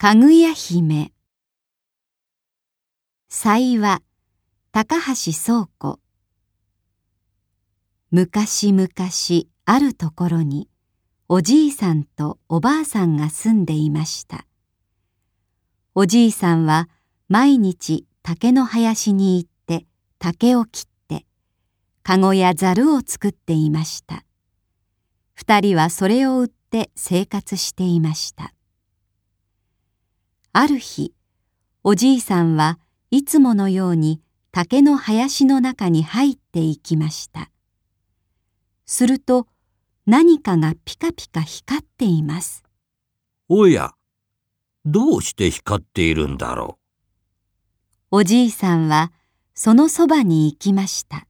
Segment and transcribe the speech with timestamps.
[0.00, 1.10] かぐや姫。
[3.28, 4.00] 祭話
[4.70, 5.98] 高橋倉庫。
[8.12, 8.88] 昔々
[9.64, 10.68] あるところに
[11.28, 14.46] おじいさんとおばあさんが住んでいました。
[15.96, 16.88] おじいさんは
[17.28, 19.84] 毎日竹の林に行って
[20.20, 21.26] 竹を切って
[22.04, 24.24] かごやざるを作っていました。
[25.34, 28.54] 二人はそれを売って生活していました。
[30.52, 31.14] ある日、
[31.84, 32.78] おじいさんは
[33.10, 34.20] いつものように
[34.50, 37.50] 竹の林の中に入っていきました。
[38.86, 39.46] すると
[40.06, 42.64] 何かがピカピカ光っています。
[43.48, 43.92] おや、
[44.84, 46.78] どうして光っているんだろ
[48.10, 48.16] う？
[48.16, 49.12] おじいさんは
[49.54, 51.26] そのそばに行きました。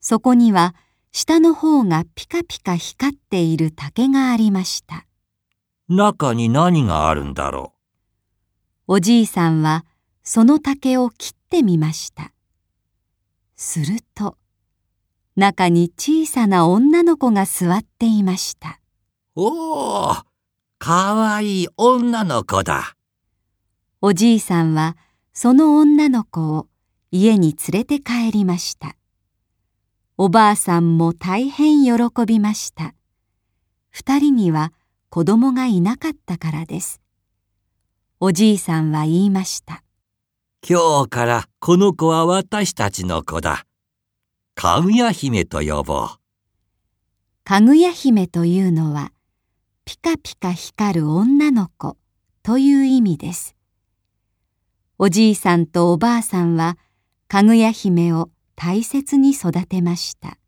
[0.00, 0.74] そこには
[1.12, 5.06] 下の方がピカピカ光っている竹がありました。
[5.88, 7.75] 中に何があるんだろう？
[8.88, 9.84] おじいさんは
[10.22, 12.32] その竹を切ってみました。
[13.56, 14.36] すると、
[15.34, 18.80] 中に小さな女の子が座っていました。
[19.34, 20.14] おお、
[20.78, 22.96] かわいい女の子だ。
[24.00, 24.96] おじいさんは
[25.32, 26.68] その女の子を
[27.10, 28.96] 家に連れて帰りました。
[30.16, 31.92] おばあさんも大変喜
[32.24, 32.94] びました。
[33.90, 34.72] 二人には
[35.08, 37.00] 子供がいなかったからです。
[38.18, 39.82] おじいさんは言いました。
[40.66, 43.66] 今日からこの子は私たちの子だ。
[44.54, 46.08] かぐや姫と呼ぼう。
[47.44, 49.12] かぐや姫というのは、
[49.84, 51.98] ピカピカ光る女の子
[52.42, 53.54] という意味です。
[54.98, 56.78] おじいさんとおばあさんは、
[57.28, 60.38] かぐや姫を大切に育てました。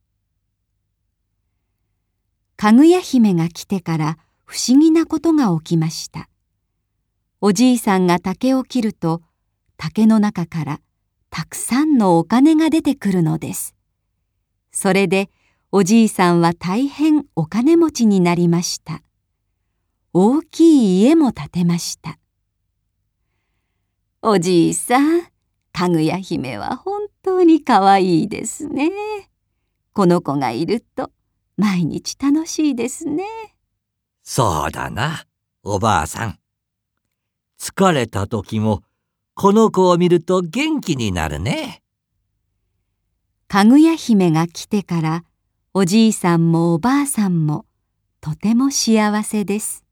[2.56, 6.30] かぐや姫が来てから不思議なことが起きました。
[7.40, 9.22] おじいさんが竹を切ると
[9.76, 10.80] 竹の中から
[11.30, 13.76] たくさんのお金が出てくるのです。
[14.72, 15.30] それで
[15.70, 19.02] おじいさんは大変お金持ちになりました。
[20.12, 22.18] 大きい家も建てました。
[24.20, 25.22] おじいさん、
[25.72, 28.90] かぐや姫は本当にかわいいですね。
[29.92, 31.12] この子がいると
[31.56, 33.24] 毎日楽しいですね。
[34.24, 35.24] そうだな、
[35.62, 36.38] おばあさん。
[37.58, 38.82] 疲れた時も
[39.34, 41.82] この子を見ると元気になるね。
[43.48, 45.24] かぐや姫が来てから
[45.74, 47.64] おじいさんもおばあさんも
[48.20, 49.84] とても幸せです。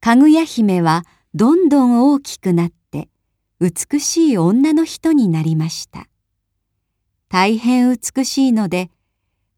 [0.00, 1.04] かぐや姫は
[1.34, 3.08] どんどん大きくなって
[3.60, 6.08] 美しい女の人になりました。
[7.28, 8.90] 大変美しいので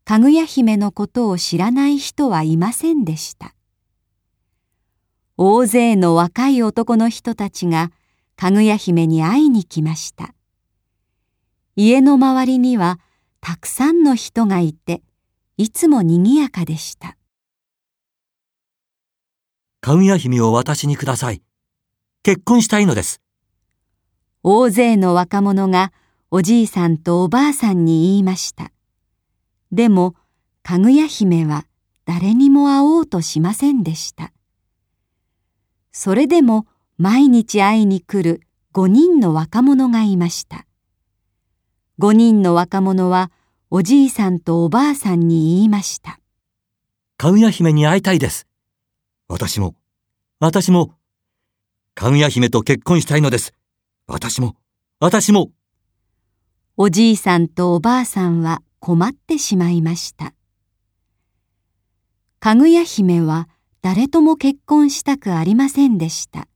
[0.05, 3.55] かぐや姫のことを知らない人はいませんでした。
[5.45, 7.91] 大勢の若い男の人たちが
[8.37, 10.35] かぐや姫に会いに来ました。
[11.75, 13.01] 家の周りには
[13.41, 15.03] たくさんの人がいて、
[15.57, 17.17] いつも賑やかでした。
[19.81, 21.43] かぐや姫を私にください。
[22.23, 23.21] 結婚したいのです。
[24.45, 25.93] 大勢の若者が
[26.31, 28.71] おじいさんとおばあさんに言いました。
[29.73, 30.15] でも、
[30.63, 31.67] かぐや姫は
[32.05, 34.33] 誰にも会おうとしませんでした。
[35.93, 36.67] それでも
[36.97, 38.41] 毎日会いに来る
[38.73, 40.67] 5人の若者がいました。
[41.99, 43.31] 5人の若者は
[43.71, 46.19] おじいさんとおばあさんに言いました。
[47.19, 48.47] かぐや姫に会いたいです。
[49.29, 49.77] 私も、
[50.41, 50.95] 私も、
[51.95, 53.53] かぐや姫と結婚したいのです。
[54.07, 54.57] 私も、
[54.99, 55.51] 私も。
[56.77, 60.35] おじいさんとおばあさんは困ってしまいました。
[62.41, 63.49] かぐや姫は
[63.83, 66.47] 誰とも結婚したくありませんでした。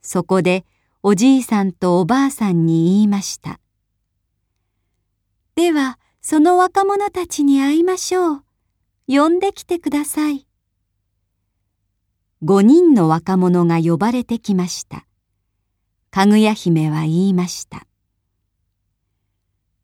[0.00, 0.64] そこで
[1.02, 3.58] おじいさんとおばあさんに言いました。
[5.56, 8.42] では、その若者たちに会いましょう。
[9.08, 10.46] 呼んできてください。
[12.42, 15.04] 五人の若者が呼ばれてきました。
[16.10, 17.86] かぐや姫は言いました。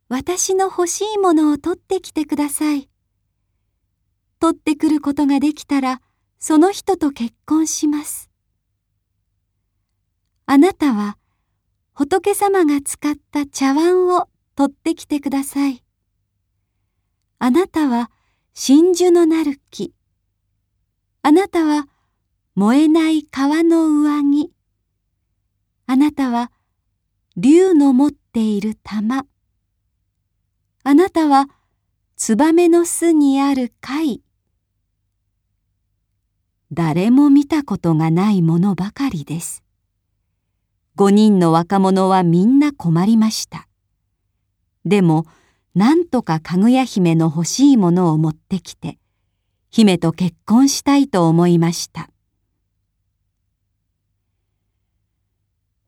[0.08, 2.88] 私の欲しいものを取ってきてください。
[4.38, 6.00] 取ってくることができたら、
[6.38, 8.30] その人と結婚します。
[10.46, 11.18] あなたは
[11.92, 15.82] 仏様が使った茶碗を取ってきてください。
[17.38, 18.10] あなたは
[18.54, 19.92] 真珠のなる木。
[21.22, 21.88] あなたは
[22.54, 24.52] 燃えない川の上着。
[25.86, 26.52] あなたは
[27.36, 29.26] 竜の持っている玉。
[30.84, 31.48] あなたは
[32.16, 34.22] ツバメの巣にある貝。
[36.76, 39.64] 誰も見たことがないものばかりです。
[40.94, 43.66] 五人の若者はみんな困りました。
[44.84, 45.24] でも、
[45.74, 48.98] なんとかかぐや姫の欲しいものを持ってきて、
[49.70, 52.10] 姫と結婚したいと思いました。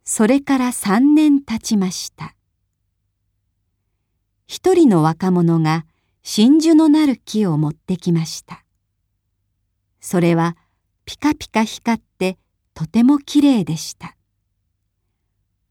[0.04, 2.34] それから三年経ちました。
[4.46, 5.84] 一人の若者が
[6.22, 8.64] 真珠のなる木を持ってきました。
[10.00, 10.56] それは
[11.08, 12.36] ピカピカ光って
[12.74, 14.14] とてもきれいでした。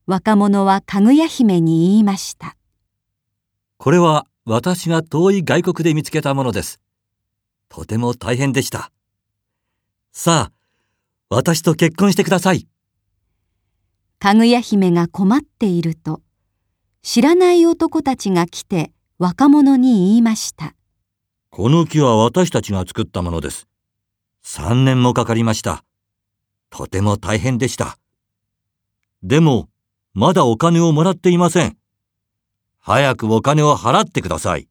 [0.08, 2.58] 若者はかぐや姫に言いました。
[3.78, 6.80] これは私が遠い外国で見つけたものです。
[7.70, 8.92] とても大変でした。
[10.12, 10.52] さあ、
[11.30, 12.68] 私と結婚してください。
[14.18, 16.22] かぐや姫が困っていると、
[17.04, 20.74] 知らない男たちが来て若者に言いました。
[21.52, 23.67] この木は私たちが作ったものです。
[24.50, 25.84] 三年もかかりました。
[26.70, 27.98] とても大変でした。
[29.22, 29.68] でも、
[30.14, 31.78] まだお金をもらっていません。
[32.80, 34.70] 早くお金を払ってください。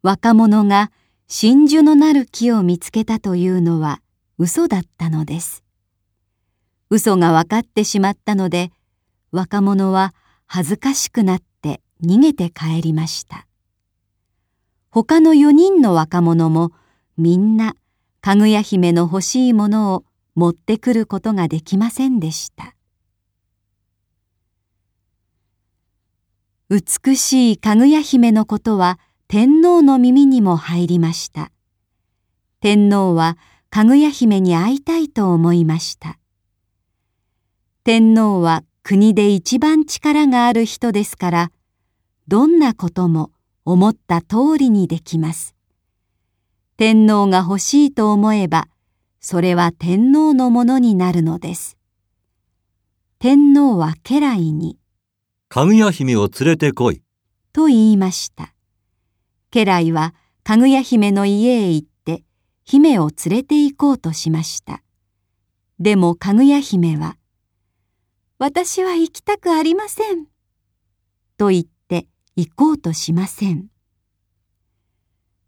[0.00, 0.90] 若者が
[1.26, 4.00] 真珠のなる木を見つけたというのは
[4.38, 5.62] 嘘だったのです。
[6.88, 8.72] 嘘が分かってしまったので、
[9.30, 10.14] 若者は
[10.46, 13.47] 恥ずかしくなって逃げて帰りました。
[14.90, 16.72] 他の4人の若者も
[17.16, 17.74] みんな
[18.20, 20.04] かぐや姫の欲しいものを
[20.34, 22.74] 持ってくることができませんでした。
[26.70, 31.50] 美しいかぐや姫のことは天皇の耳にも入りました。
[32.60, 33.36] 天皇は
[33.70, 36.18] かぐや姫に会いたいと思いました。
[37.84, 41.52] 天皇は国で一番力がある人ですから、
[42.26, 43.30] どんなことも
[43.70, 45.54] 思った通りにできます。
[46.78, 48.66] 天皇が欲しいと思えば、
[49.20, 51.76] それは天皇のものになるのです。
[53.18, 54.78] 天皇は家来に、
[55.50, 57.02] かぐや姫を連れてこい。
[57.52, 58.54] と言いました。
[59.50, 60.14] 家来は
[60.44, 62.22] かぐや姫の家へ行って
[62.64, 64.82] 姫を連れて行こうとしました。
[65.78, 67.18] でもかぐや姫は、
[68.38, 70.24] 私は行きたくありません。
[71.36, 71.77] と言って
[72.38, 73.66] 行こうとしません。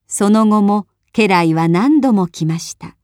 [0.08, 2.96] その後も家来は何度も来ました。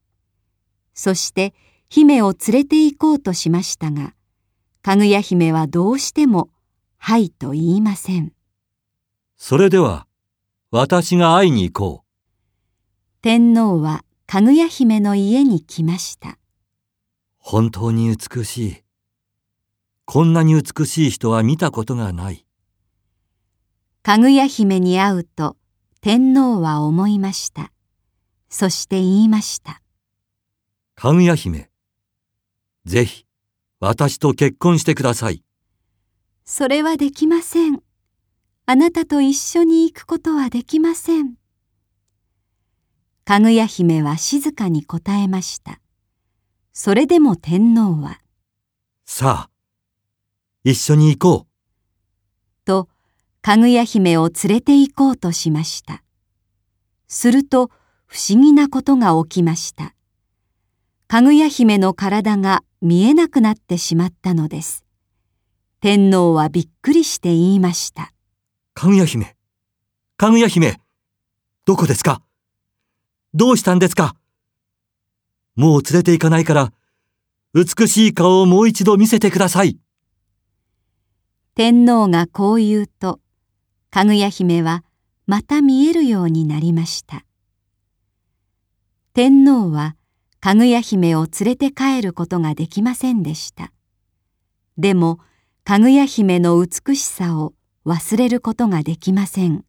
[0.92, 1.54] そして
[1.88, 4.14] 姫を連れて行こうとしましたが、
[4.82, 6.50] かぐや姫はどうしても
[6.98, 8.32] はいと言いません。
[9.36, 10.08] それでは、
[10.72, 13.22] 私が会いに行こう。
[13.22, 16.38] 天皇はかぐや姫の家に来ました。
[17.38, 18.76] 本当に美しい。
[20.06, 22.45] こんなに美しい人は見たことがない。
[24.06, 25.56] かぐや姫に会うと
[26.00, 27.72] 天皇は思いました。
[28.48, 29.82] そして言いました。
[30.94, 31.68] かぐや姫、
[32.84, 33.26] ぜひ
[33.80, 35.42] 私と結婚してください。
[36.44, 37.82] それはできません。
[38.66, 41.34] あなたと一緒に行くことはできません。
[43.24, 45.80] かぐや姫は静かに答えました。
[46.72, 48.20] それでも天皇は、
[49.04, 49.50] さあ、
[50.62, 51.45] 一緒に行こう。
[53.46, 56.02] と、かぐや姫を連れて行こうとしました。
[57.06, 57.70] すると、
[58.04, 59.94] 不思議なことが起きました。
[61.06, 64.84] かぐや姫の体が見えなくなってしまったのです。
[65.80, 68.12] 天皇はびっくりして言いました。
[68.74, 69.36] かぐや姫、
[70.16, 70.80] かぐや姫、
[71.66, 72.22] どこですか？
[73.32, 74.16] どうしたんですか？
[75.54, 76.72] もう連れて行かないから、
[77.54, 79.78] 美しい顔をもう一度見せてください。
[81.54, 83.20] 天皇がこう言うと、
[83.96, 84.84] かぐや姫は
[85.26, 87.24] また見えるようになりました。
[89.14, 89.96] 天皇は
[90.38, 93.72] かぐや姫を連れて帰ることができませんでした。
[94.76, 95.18] でも、
[95.64, 97.54] かぐや姫の美しさを
[97.86, 99.64] 忘れることができません。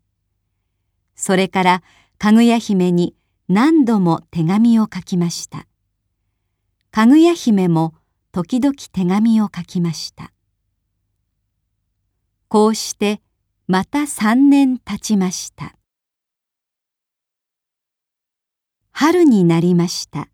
[1.15, 1.83] それから
[2.17, 3.15] かぐや姫に
[3.47, 5.67] 何度も手紙を書きました。
[6.91, 7.95] かぐや姫も
[8.33, 10.33] 時々手紙を書きました。
[12.49, 13.21] こうして
[13.69, 15.75] また三年経ちました。
[18.93, 20.29] 春になりました。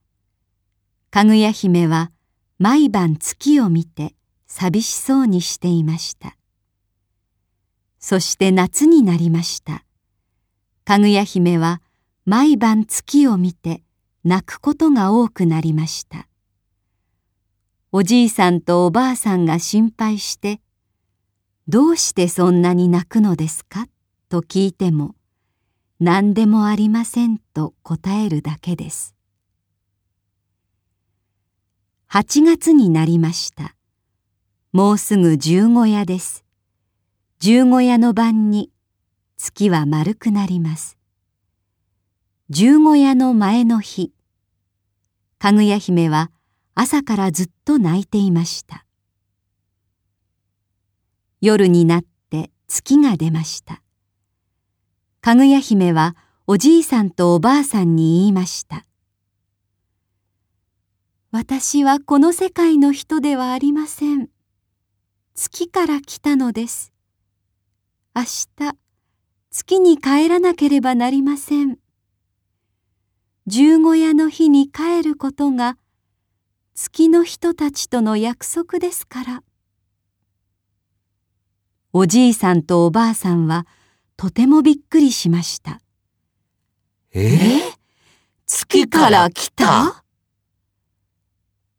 [1.10, 2.12] かぐや姫は
[2.60, 4.14] 毎晩月を見て
[4.46, 6.38] 寂しそうにしていました。
[7.98, 9.84] そして夏になりました。
[10.86, 11.82] かぐや姫は
[12.26, 13.82] 毎晩月を見て
[14.24, 16.28] 泣くことが多くなりました。
[17.92, 20.62] おじいさんとおばあさんが心配して、
[21.70, 23.88] どうしてそんなに泣くのですか？
[24.28, 25.16] と聞いても、
[26.02, 29.16] 何でもありませんと答えるだけです。
[32.10, 33.76] 8月になりました。
[34.74, 36.44] もうすぐ十五夜です。
[37.40, 38.70] 十五夜の晩に
[39.38, 40.98] 月は丸くなります。
[42.50, 44.12] 十五夜の前の日、
[45.40, 46.30] かぐや姫は
[46.76, 48.86] 朝からずっと泣いていました。
[51.46, 53.82] 夜になって月が出ました。
[55.20, 56.16] かぐや姫は
[56.48, 58.86] おじいさんとおばあさんに言いました。
[61.32, 64.30] 私はこの世界の人ではありません。
[65.36, 66.94] 月から来たのです。
[68.16, 68.78] 明日、
[69.52, 71.78] 月に帰らなければなりません。
[73.48, 75.78] 十五夜の日に帰ることが
[76.74, 79.44] 月の人たちとの約束ですから。
[81.96, 83.68] おじいさんとおばあさんは
[84.18, 85.80] とてもびっくりしました。
[87.14, 87.62] え？
[88.48, 90.04] 月から来た？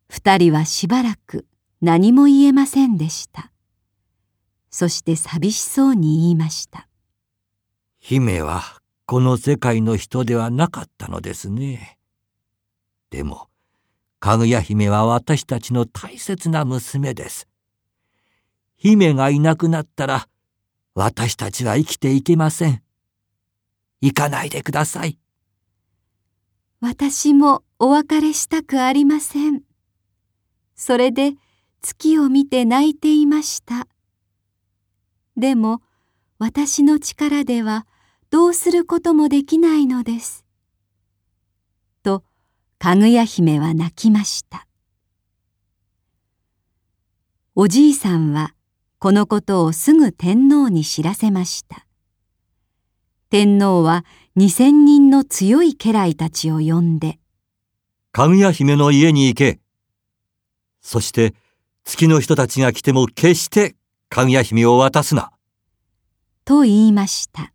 [0.08, 1.48] 二人はしばらく
[1.80, 3.50] 何も言えませんでした。
[4.70, 6.86] そして寂しそうに言いました。
[7.98, 8.62] 姫は
[9.06, 11.98] この世界の人ではなかったのですね。
[13.10, 13.48] でも、
[14.20, 17.48] かぐや姫は私たちの大切な娘です。
[18.84, 20.28] 姫がいなくなったら、
[20.94, 22.82] 私たちは生きていけません。
[24.02, 25.18] 行かないでください。
[26.82, 29.62] 私もお別れしたくありません。
[30.74, 31.32] それで
[31.80, 33.88] 月を見て泣いていました。
[35.34, 35.80] でも
[36.38, 37.86] 私の力では
[38.28, 40.44] どうすることもできないのです。
[42.02, 42.22] と
[42.78, 44.66] かぐや姫は泣きました。
[47.54, 48.53] おじいさんは
[49.04, 51.86] このことをすぐ天皇に知らせました。
[53.28, 57.18] 天皇は二千人の強い家来たちを呼んで、
[58.12, 59.60] かぐや姫の家に行け。
[60.80, 61.34] そして
[61.84, 63.76] 月の人たちが来ても決して
[64.08, 65.32] かぐや姫を渡すな。
[66.46, 67.52] と言いました。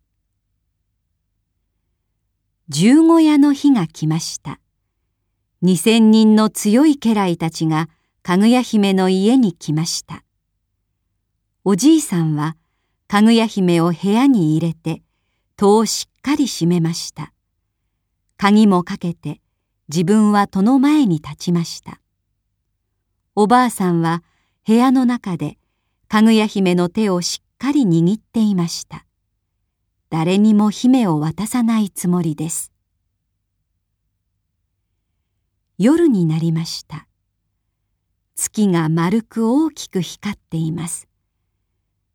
[2.68, 4.60] 十五夜の日が来ました。
[5.62, 7.88] 二千人の強い家来たちが
[8.22, 10.22] かぐや姫の家に来ました。
[11.62, 12.56] おじいさんは
[13.06, 15.02] かぐや姫を部屋に入れて
[15.56, 17.34] 戸をしっかり閉めました。
[18.38, 19.42] 鍵もかけて
[19.88, 22.00] 自分は戸の前に立ちました。
[23.34, 24.22] おばあさんは
[24.66, 25.58] 部屋の中で
[26.08, 29.04] かぐや姫の手をしっかり握っていました。
[30.08, 32.72] 誰にも姫を渡さないつもりです。
[35.76, 37.06] 夜になりました。
[38.34, 41.09] 月が丸く大きく光っています。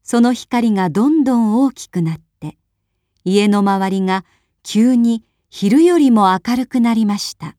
[0.06, 2.60] その光がどんどん大きくなって、
[3.24, 4.24] 家の周りが
[4.62, 7.56] 急に昼よりも明るくなりました。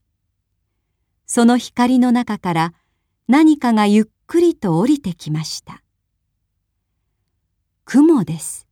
[1.26, 2.74] その光の中から
[3.26, 5.82] 何かがゆっくりと降りてきました。
[7.84, 8.68] 雲です。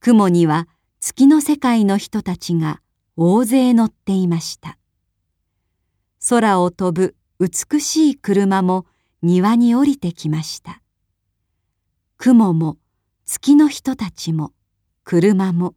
[0.00, 0.66] 雲には
[0.98, 2.80] 月の世界の人たちが
[3.16, 4.78] 大勢乗っていました。
[6.28, 8.84] 空を飛ぶ美しい車も
[9.22, 10.82] 庭に降りてきました。
[12.20, 12.78] 雲も
[13.26, 14.52] 月の人たちも
[15.04, 15.76] 車も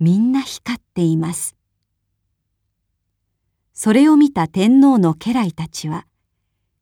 [0.00, 1.54] みんな光っています。
[3.74, 6.06] それを見た天皇の家来たちは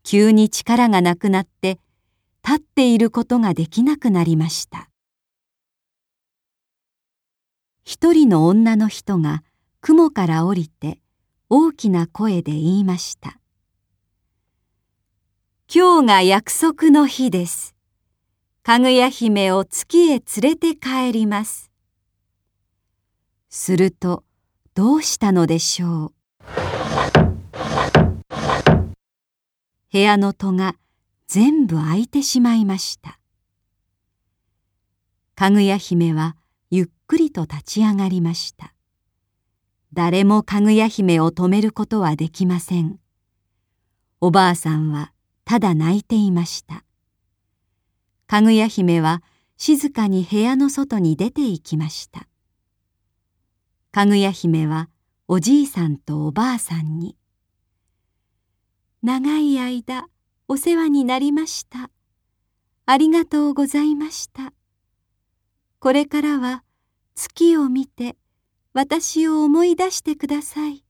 [0.04, 1.80] 急に力がなくなって
[2.44, 4.88] 立っていることができなくなりました。
[7.82, 9.42] 一人の女の人が
[9.80, 11.00] 雲から降りて
[11.50, 13.40] 大きな声で言いました。
[15.68, 17.73] 今日が約束の日です。
[18.66, 21.70] かぐや姫を月へ連れて帰ります。
[23.50, 24.24] すると
[24.72, 26.14] どうしたのでしょう？
[29.92, 30.76] 部屋の戸が
[31.26, 33.18] 全部開いてしまいました。
[35.34, 36.34] かぐや姫は
[36.70, 38.72] ゆっくりと立ち上がりました。
[39.92, 42.98] 誰もかぐや姫を止めることはできません。
[44.22, 45.12] おばあさんは
[45.44, 46.83] ただ泣いていました。
[48.34, 49.22] かぐや姫は
[49.56, 52.26] 静かに部屋の外に出て行きました。
[53.92, 54.90] かぐや姫は
[55.28, 57.16] おじいさんとおばあさんに
[59.04, 60.08] 「長い間
[60.48, 61.92] お世話になりました。
[62.86, 64.52] ありがとうございました。
[65.78, 66.64] これからは
[67.14, 68.16] 月を見て
[68.72, 70.82] 私を思い出してください。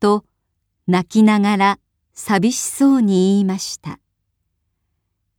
[0.00, 0.26] と
[0.86, 1.78] 泣きながら
[2.12, 4.00] 寂しそうに言いました。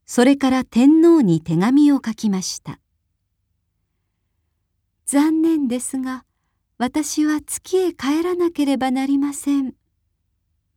[0.06, 2.80] それから天皇に手紙を書きました。
[5.06, 6.26] 残念ですが、
[6.78, 9.74] 私は月へ帰らなければなりません。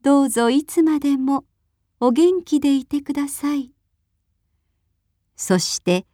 [0.03, 1.45] どうぞいつまでも
[2.01, 3.73] お元気でいてください。
[5.37, 6.07] そして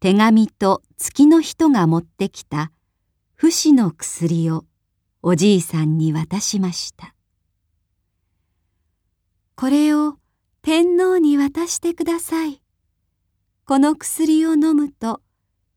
[0.00, 2.70] 手紙と月の人が持ってきた
[3.34, 4.64] 不死の薬を
[5.22, 7.14] おじいさんに渡しました。
[9.56, 10.18] これを
[10.64, 12.62] 天皇に渡してください。
[13.66, 15.20] この薬を飲むと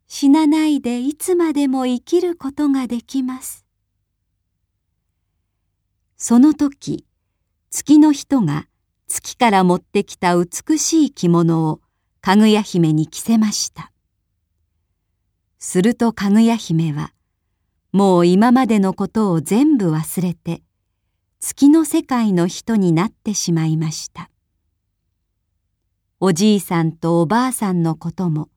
[0.08, 3.66] 死なないでいつまでも生きることができます。
[6.16, 7.06] その時、
[7.70, 8.70] 月の人が
[9.08, 11.82] 月から持ってきた美しい着物を
[12.22, 13.92] かぐや姫に着せました。
[15.60, 17.12] するとかぐや姫は、
[17.92, 20.64] もう今までのことを全部忘れて、
[21.42, 24.30] 月の世界の人になってしまいました。
[26.20, 28.50] おじいさんとおばあさんのことも、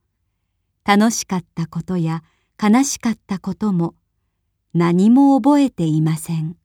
[0.82, 2.22] 楽しかったことや
[2.60, 3.94] 悲しかったことも
[4.72, 6.56] 何も覚えていません。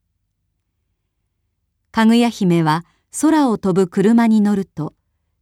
[1.92, 2.86] かぐや姫は
[3.22, 4.94] 空を飛ぶ車に乗ると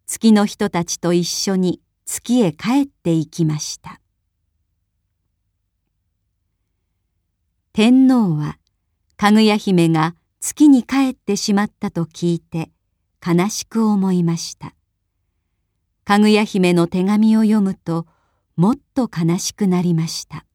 [0.08, 4.02] 月の人たちと一緒に月へ帰っていきました。
[7.74, 8.58] 天皇は
[9.18, 12.72] かぐや姫が月に帰ってしまったと聞いて
[13.24, 14.74] 悲しく思いました。
[16.06, 18.06] かぐや姫の手紙を読むと
[18.56, 20.46] もっと悲しくなりました。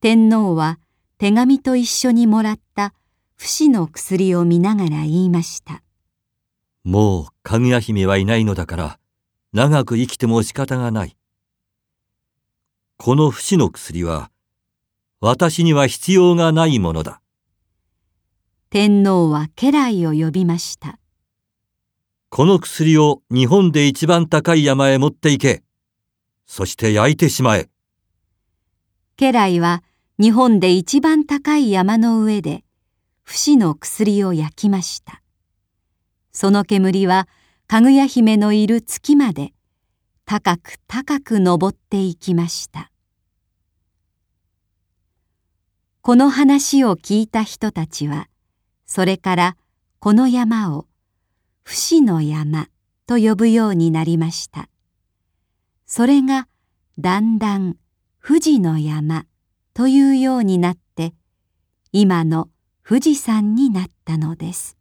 [0.00, 0.78] 天皇は
[1.18, 2.94] 手紙と一緒にもらった
[3.36, 5.82] 不死の薬を見ながら言いました。
[6.84, 8.98] もうかぐや姫はいないのだから
[9.52, 11.16] 長く生きても仕方がない。
[12.98, 14.30] この不死の薬は
[15.20, 17.20] 私には必要がないものだ。
[18.70, 20.98] 天皇は家来を呼びました。
[22.34, 25.62] この薬を日本で一番高い山へ持って行け。
[26.46, 27.68] そして焼いてしまえ。
[29.18, 29.82] 家来は
[30.18, 32.64] 日本で一番高い山の上で
[33.22, 35.20] 不死の薬を焼きました。
[36.32, 37.28] その煙は
[37.66, 39.52] かぐや姫のいる月まで
[40.24, 42.90] 高く高く登っていきました。
[46.00, 48.28] この話を聞いた人たちは、
[48.86, 49.56] それから
[49.98, 50.86] この山を
[51.64, 52.68] 不死の山
[53.06, 54.68] と呼ぶようになりました。
[55.86, 56.48] それが
[56.98, 57.76] だんだん
[58.24, 59.26] 富士の山
[59.74, 61.14] というようになって
[61.92, 62.48] 今の
[62.86, 64.76] 富士山になったのです。